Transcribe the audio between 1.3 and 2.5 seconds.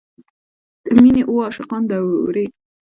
عاشقانه دورې.